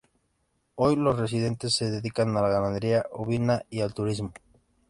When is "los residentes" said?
0.95-1.75